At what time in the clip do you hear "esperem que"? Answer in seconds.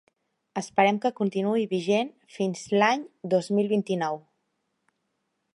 0.61-1.11